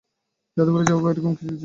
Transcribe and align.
যাদুঘরে 0.57 0.85
যাওয়া 0.87 1.01
বা 1.03 1.09
এরকম 1.11 1.33
কিছু? 1.35 1.55